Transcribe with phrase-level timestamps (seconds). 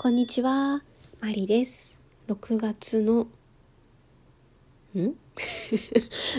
[0.00, 0.84] こんにちは、
[1.20, 1.98] マリです。
[2.28, 3.22] 6月の、
[4.94, 4.94] ん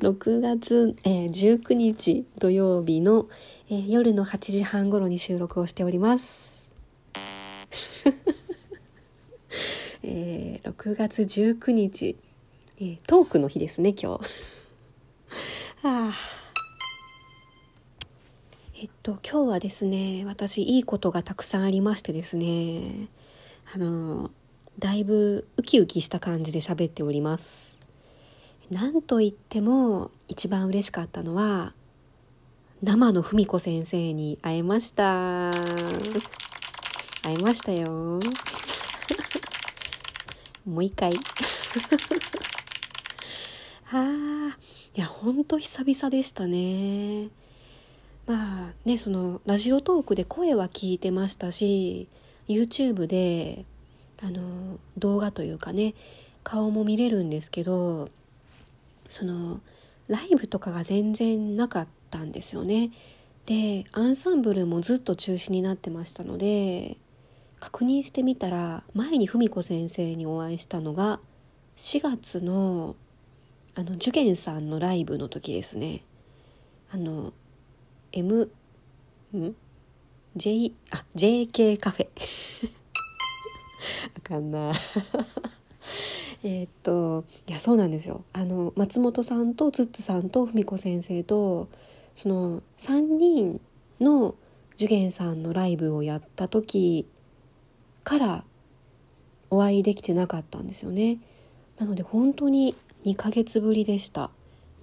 [0.00, 3.28] ?6 月、えー19日土曜日の、
[3.70, 6.68] えー夜の8時半頃に収録をしております。
[10.02, 12.16] えー6月19日、
[12.78, 14.24] えートークの日ですね、今日。
[15.86, 16.14] はあ
[18.82, 23.06] えっと、今日はですね、私いいことがたくさんありましてですね、
[23.74, 24.30] あの、
[24.78, 27.80] だいぶウキウキした感じで喋っております。
[28.70, 31.72] なんといっても一番嬉しかったのは、
[32.84, 35.50] 生の文子先生に会えました。
[37.24, 38.20] 会えましたよ。
[40.64, 41.10] もう一回。
[43.90, 44.56] ああ、
[44.94, 47.30] いや、ほんと久々でしたね。
[48.28, 52.08] まあね、そのラジオトークで声は聞いてましたし
[52.48, 53.64] YouTube で
[54.22, 55.94] あの動画というかね
[56.42, 58.10] 顔も見れるんですけど
[59.08, 59.60] その
[60.08, 62.90] ライブとかが全然なかったんですよね。
[63.46, 66.96] でアンサンブルもずっと中止になってましたので
[67.60, 71.20] 確認してみたら前に文子先生にお会いしたのが
[71.76, 72.96] 4月の
[73.74, 76.02] あの受験さんのライブの時ですね。
[76.92, 77.32] あの
[78.12, 78.50] M
[79.36, 79.54] ん？
[80.36, 82.08] J あ JK カフェ。
[84.16, 84.72] あかんな。
[86.42, 88.24] えっといやそうなんですよ。
[88.32, 91.68] あの松本さんとツッツさんと文子先生と
[92.14, 93.60] その3人
[94.00, 94.34] の
[94.74, 97.06] 受験さんのライブをやった時
[98.02, 98.44] から
[99.50, 101.18] お会いできてなかったんですよね。
[101.78, 102.74] なので本当に
[103.04, 104.30] 2ヶ月ぶりでした。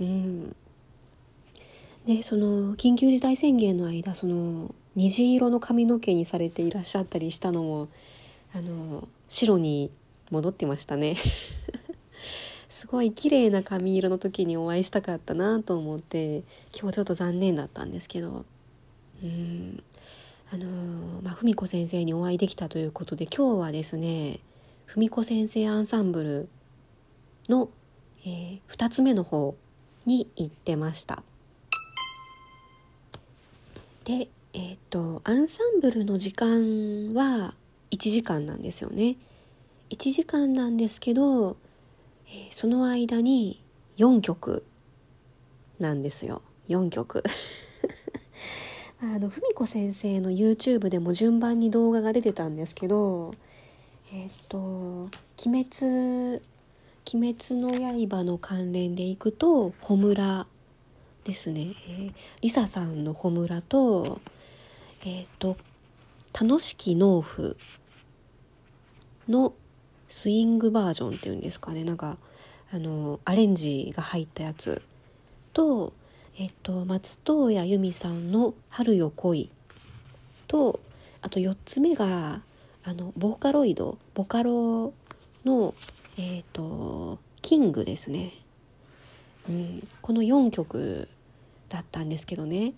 [0.00, 0.56] うん。
[2.06, 7.88] でその緊急事態宣言の間その虹色の髪の毛にされていらっしゃったりしたのも
[8.54, 9.90] あの白に
[10.30, 11.14] 戻ってましたね。
[12.68, 16.44] すごい綺麗な髪色の時にお会いしたかったなと思って
[16.78, 18.44] 今日ちょっと残念だったんですけど。
[19.22, 19.82] うん。
[20.52, 20.66] あの
[21.22, 24.40] まあ文子先生にお会いできたということで今日はですね
[24.86, 26.48] 文子先生アンサンブル
[27.48, 27.68] の、
[28.26, 29.54] え2つ目の方
[30.06, 31.22] に行ってました。
[34.04, 37.54] でえっ、とアンサンブルの時間は
[37.90, 39.16] 1時間なんですよね。
[39.90, 41.56] 1時間なんですけど、
[42.26, 43.62] えーその間に
[43.96, 44.64] 4曲
[45.78, 46.42] なんですよ。
[46.68, 47.22] 4曲。
[49.02, 53.34] あの文子先生の YouTube でも順番に動画が出てたんですけど
[54.12, 55.08] えっ、と
[55.46, 56.42] 「鬼滅」
[57.14, 57.72] 「鬼滅の
[58.08, 60.46] 刃」の関連でいくと「穂村」
[61.24, 62.12] ですね、えー、
[62.42, 64.20] リサさんの穂村と
[65.04, 65.56] えっ、と
[66.38, 67.56] 楽しき農夫
[69.28, 69.54] の
[70.08, 71.84] スイングバージョンっていうんですかね。
[71.84, 72.18] なんか
[72.72, 74.82] あのアレンジが入ったやつ
[75.52, 75.92] と
[76.38, 79.50] えっ、と松任谷由実さんの「春よ来い」
[80.46, 80.80] と
[81.22, 82.42] あと4つ目が
[82.84, 84.92] あのボーカロイドボカロ
[85.44, 85.74] の
[86.18, 88.32] えっ、とキングですね。
[89.48, 91.08] うん、この4曲
[91.68, 92.74] だったんですけどね。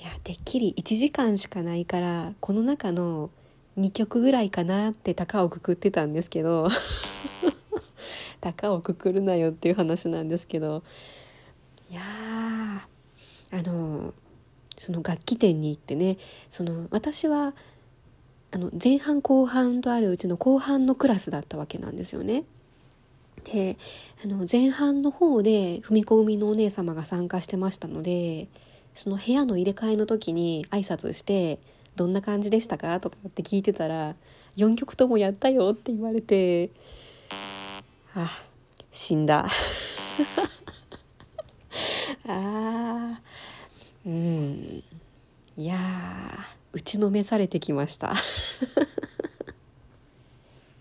[0.00, 3.30] やてっきり1時間しかないからこの中の
[3.78, 6.68] 2曲ぐらいかなって高をくくってたんですけど
[8.40, 10.82] 高をくくるなよっていう話なんですけど
[11.90, 12.00] いや
[13.52, 14.14] あの
[14.78, 16.16] その楽器店に行ってね
[16.48, 17.54] その私は
[18.52, 22.44] あの前半後半とあるうちの後半のクラスだったわけなんですよね。
[23.44, 23.78] で
[24.22, 28.48] あの前半の方で踏み込みのお姉様が参加してましたので
[28.94, 31.58] その部屋の入れ替えの時に挨拶して
[31.96, 34.14] 「どんな感じでしたか?」とかって聞いてたら
[34.56, 36.70] 「4曲ともやったよ」って言われて
[38.14, 38.30] あ
[38.92, 39.48] 死んだ
[42.26, 44.82] あーうん
[45.56, 46.38] いやー
[46.72, 48.14] 打ちのめされてきました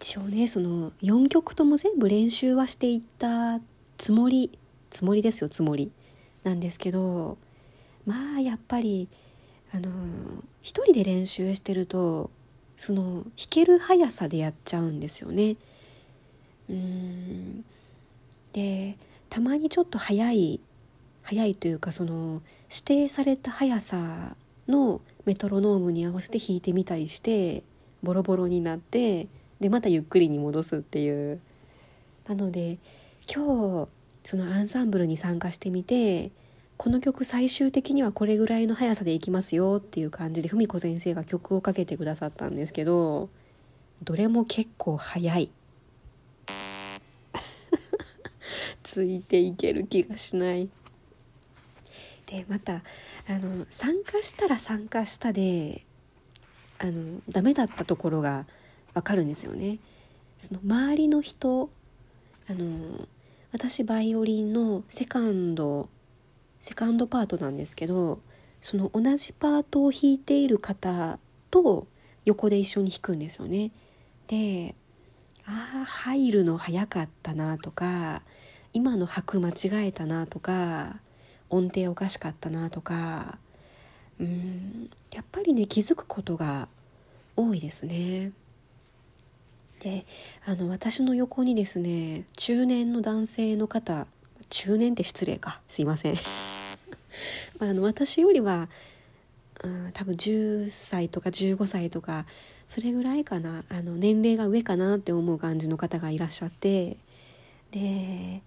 [0.00, 3.60] 一応ねその4曲とも全部練習はしていった
[3.96, 4.50] つもり
[4.90, 5.90] つもりですよつもり
[6.42, 7.36] なんですけど
[8.06, 9.08] まあやっぱり
[9.72, 9.90] あの
[10.62, 12.30] 一人で練習してると
[12.76, 15.56] その弾ける速さでやっちゃうんですよね。
[16.68, 17.64] うん
[18.52, 18.96] で
[19.28, 20.60] たまにちょっと速い
[21.22, 24.36] 速いというかその指定された速さ
[24.66, 27.62] のメトロノームに合わせて弾いてみたりして
[28.02, 29.28] ボロボロになって
[29.60, 31.40] でまたゆっくりに戻すっていう
[32.26, 32.78] なので
[33.32, 33.88] 今日
[34.24, 36.30] そのアンサンブルに参加してみて
[36.82, 43.28] この曲最終的にはこれぐらいの速さでいきますよっていう感じで文子先生が曲をかけてくださったんですけど
[44.02, 45.50] どれも結構早い。
[48.82, 50.70] ついていける気がしない。
[52.24, 52.82] でまた
[53.28, 55.82] あの参加したら参加したで
[56.78, 58.46] あのダメだったところが
[58.94, 59.80] 分かるんですよね。
[60.38, 61.68] その周りの人
[62.48, 63.06] あの
[63.52, 65.90] 私バイオリンのセカンド
[66.60, 68.20] セカンドパートなんですけど
[68.60, 71.18] その同じパートを弾いている方
[71.50, 71.86] と
[72.24, 73.72] 横で一緒に弾くんですよね。
[74.26, 74.74] で
[75.46, 78.22] ああ入るの早かったなとか
[78.72, 81.00] 今の拍間違えたなとか
[81.48, 83.38] 音程おかしかったなとか
[84.20, 86.68] うんやっぱりね気づくことが
[87.36, 88.32] 多いですね。
[89.80, 90.04] で
[90.44, 94.06] あの私の横にですね中年の男性の方
[94.50, 95.60] 中年って失礼か。
[95.68, 96.16] すいません。
[97.60, 98.68] あの私よりは、
[99.62, 102.26] うん、多分10歳とか15歳とか
[102.66, 103.64] それぐらいかな。
[103.68, 106.98] あの年齢が上かなって思う感じの方がいらっしゃって。
[107.70, 108.42] で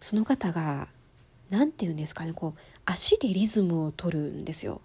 [0.00, 0.88] その方が
[1.50, 4.80] 何て言うんですかねこう足でリズムを取るんですよ。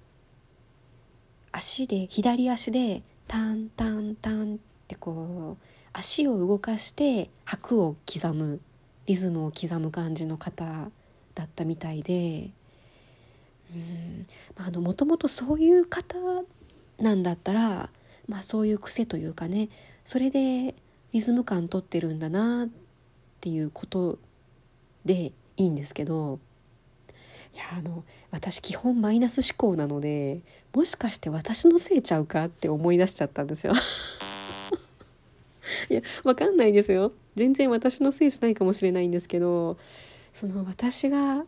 [1.52, 8.62] 足で左足でタンタンタンってこう足を動かして拍を刻む。
[9.05, 10.89] リズムを刻む感じの方
[11.35, 12.51] だったみたいで
[14.75, 16.15] もともとそういう方
[17.00, 17.89] なんだったら、
[18.27, 19.69] まあ、そういう癖というかね
[20.05, 20.75] それで
[21.11, 22.69] リズム感取ってるんだなっ
[23.41, 24.19] ていうこと
[25.05, 26.39] でいいんですけど
[27.53, 30.41] いやあの私基本マイナス思考なので
[30.73, 33.73] もしかして私のせいちゃうかって思い出しちゃったんですよ。
[35.89, 37.12] いやわかんないですよ。
[37.35, 39.77] 全然私のせいじゃないかもしれないんですけど
[40.33, 41.45] その私が、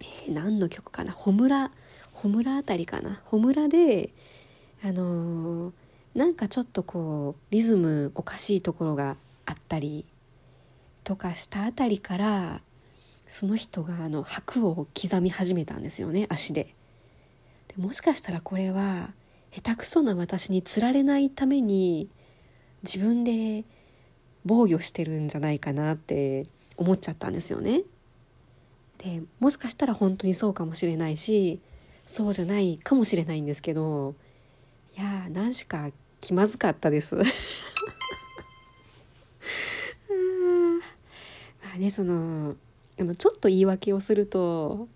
[0.00, 1.12] えー、何の曲かな？
[1.12, 1.70] 穂村
[2.12, 3.20] 穂村あたりかな？
[3.24, 4.12] 穂村で
[4.84, 5.72] あのー、
[6.14, 9.16] なんかちょっとこうリズムおかしいところが
[9.46, 10.06] あったり
[11.04, 12.60] とかしたあたりから
[13.26, 16.74] その人があの拍を刻み始めたんですよね足で。
[17.68, 19.10] でもしかしたらこれは
[19.50, 22.10] 下手くそな私につられないために
[22.82, 23.64] 自分で
[24.44, 26.46] 防御してるんじゃないかなって
[26.76, 27.82] 思っちゃったんですよね。
[28.98, 31.60] でもしかしたら本当にそうかもしれないし
[32.04, 34.14] そうじゃないかもしれないんですけど
[34.96, 35.90] いやー何しか
[36.20, 37.14] 気まずかったです。
[37.16, 37.22] ま
[41.74, 42.56] あねその
[42.98, 44.88] あのちょっと言い訳をすると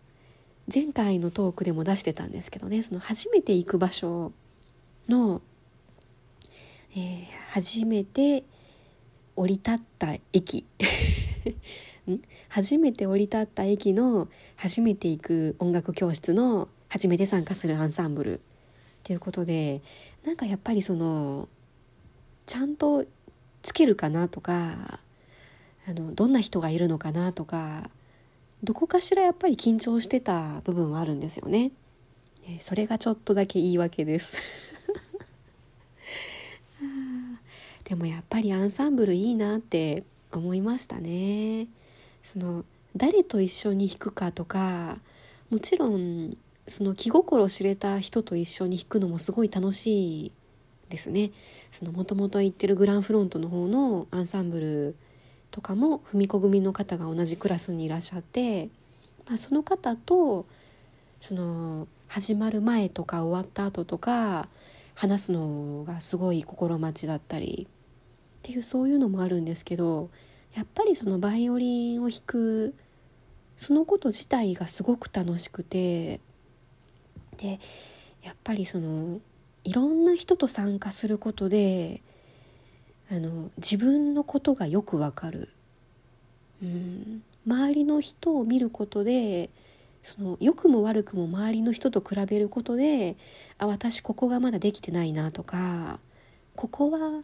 [0.72, 4.32] 前回のトークでも出してたんですけどねその初めて行く場所
[5.08, 5.42] の
[6.94, 8.44] えー、初めて
[9.36, 10.66] 降り立った駅。
[12.48, 18.40] 初めて降り立った駅の初めて行く音楽教室の初めて参加するアンサンブル。
[19.02, 19.82] っていうことで
[20.24, 21.48] なんかやっぱりその
[22.46, 23.04] ちゃんと
[23.62, 25.00] つけるかなとか
[25.88, 27.90] あのどんな人がいるのかなとか
[28.62, 31.72] どこかしらやっぱり緊張してた部分はあるんですよね。
[32.60, 34.36] それがちょっとだけ言い訳です。
[37.92, 41.68] でもやっぱりアンサンブルいいなって思いましたね。
[42.22, 42.64] その
[42.96, 44.98] 誰と一緒に弾くかとか
[45.50, 46.34] もちろん
[46.66, 50.32] その気心知れた人と一緒に弾くのもすごい楽しい
[50.88, 51.32] ですね。
[51.70, 54.96] そのもともと行ってるグランフロントの方のアンサンブル
[55.50, 58.70] とかも踏み子組の方が同じクラスにいらっしゃって、
[59.26, 60.46] まあ、その方と
[61.20, 64.48] その始まる前とか終わった後とか
[64.94, 67.68] 話すのがすごい心待ちだったり
[68.42, 70.10] っていうそういうのもあるんですけど
[70.54, 72.74] やっぱりそのバイオリンを弾く
[73.56, 76.20] そのこと自体がすごく楽しくて
[77.36, 77.60] で
[78.22, 79.20] やっぱりその
[79.62, 82.02] いろんな人と参加することで
[83.10, 85.48] あの自分のことがよくわかる、
[86.62, 89.50] うん、周りの人を見ることで
[90.02, 93.16] その良くも悪くも周りの人と比べることで
[93.58, 96.00] あ私ここがまだできてないなとか
[96.56, 97.22] ここは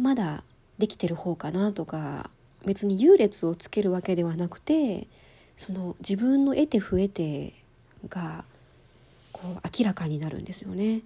[0.00, 0.42] まだ
[0.78, 2.30] できてる方かなとか
[2.64, 5.06] 別に優劣をつけるわけではなくて
[5.56, 7.52] その自分の得て増えて
[8.08, 8.44] が
[9.32, 11.02] こう明らかになるんですよね。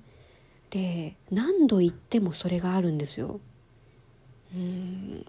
[0.71, 3.41] で何度言ってもそれがあるんですよ。
[4.55, 5.27] うん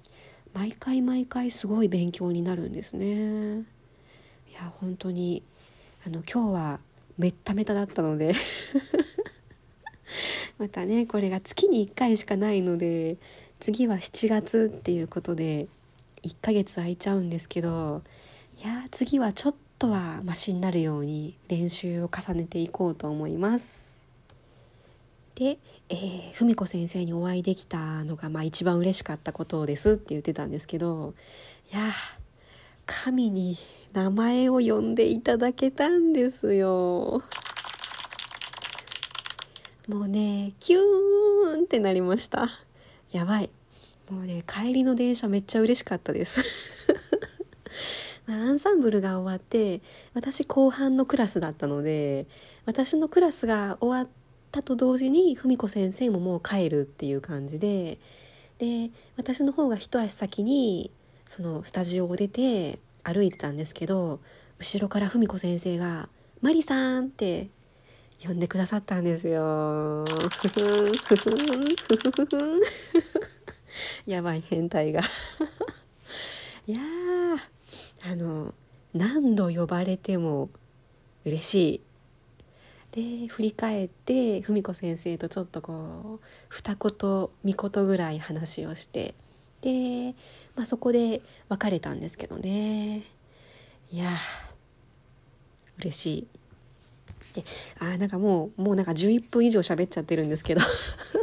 [0.53, 3.59] 毎回毎回すごい勉強になるんですね。
[3.59, 5.43] いや本当に
[6.05, 6.79] あの今日は
[7.17, 8.33] めっためただったので
[10.57, 13.17] またねこれが月に1回しかないので
[13.59, 15.67] 次は7月っていうことで
[16.23, 18.01] 1ヶ月空いちゃうんですけど
[18.63, 23.95] いや次はちょっとはマシになるように練習を重ねていこうと思います。
[25.35, 25.57] で、
[25.89, 31.13] えー、文子先生にお会いできたのが、まあ、一番嬉しかったことですって言ってたんですけど
[31.73, 31.91] いや
[32.85, 33.57] 神に
[33.91, 37.21] 名前を呼んでいただけたんですよ。
[39.87, 42.49] もうねキューンってなりました
[43.11, 43.49] やばい。
[44.09, 46.41] もうね帰りの電車めっちゃ嬉しかったです。
[48.27, 49.81] ま、アンサンブルが終わって
[50.13, 52.27] 私後半のクラスだったので
[52.65, 54.11] 私のクラスが終わっ
[54.51, 57.99] たと同時に文子先生ももう帰るっていう感じで
[58.57, 60.91] で私の方が一足先に
[61.27, 64.19] そのスタジオを出て歩いてたんですけど
[64.59, 66.09] 後ろから文子先生が
[66.41, 67.49] 「マリさん」って
[68.23, 70.05] 呼んでくださったんですよ。
[74.07, 75.01] やばい変態が。
[76.67, 76.79] いや
[78.03, 78.53] あの
[78.93, 80.49] 何度呼ばれても
[81.25, 81.81] 嬉しい。
[82.91, 89.15] で振り返って文子先生とちょっとこう二言三言ぐらい話をして
[89.59, 90.15] で、
[90.55, 93.03] まあ、そこで別れたんですけどね。
[93.91, 94.11] いや
[95.77, 96.27] 嬉しい。
[97.35, 97.43] で
[97.79, 100.61] あなんかもうもうなんか11分以上喋っちゃってるんですけど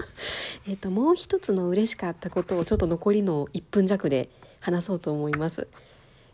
[0.69, 4.29] えともう一つの嬉しかったことをちょっと残りの1分弱で
[4.61, 5.67] 話そうと思います。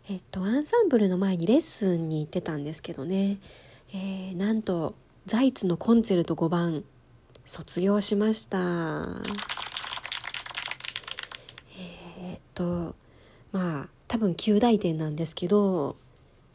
[0.09, 3.37] えっとアンサンブルの前にレッスンに行ってたんですけどね、
[3.93, 4.95] えー、なんと
[5.25, 6.83] ザイツのコンチェルト5番
[7.45, 8.57] 卒業しました。
[11.77, 12.95] えー、っと
[13.51, 15.95] まあ多分9大点なんですけど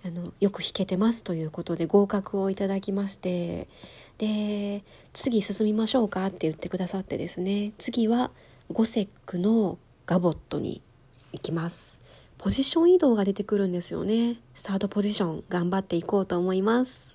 [0.06, 3.68] あのよく弾けてますということで合格をいただきまして
[4.18, 4.84] で
[5.14, 8.30] 次進みましょうかって言ってくださってですね次は
[8.70, 10.82] ゴセックのガボットに
[11.32, 12.02] 行きます。
[12.38, 14.37] ポジション移動が出てくるんですよね。
[14.54, 17.13] スタートポジション頑張っていこうと思います。